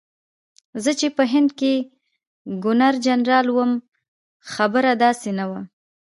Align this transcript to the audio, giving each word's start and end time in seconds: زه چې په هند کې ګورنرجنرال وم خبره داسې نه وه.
زه 0.83 0.91
چې 0.99 1.07
په 1.17 1.23
هند 1.33 1.49
کې 1.59 1.73
ګورنرجنرال 2.63 3.47
وم 3.51 3.71
خبره 4.53 4.91
داسې 5.03 5.29
نه 5.39 5.45
وه. 5.49 5.61